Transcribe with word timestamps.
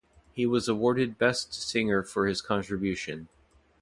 He 0.33 0.47
was 0.47 0.67
awarded 0.67 1.19
Best 1.19 1.53
Singer 1.53 2.01
for 2.01 2.25
his 2.25 2.41
contribution. 2.41 3.27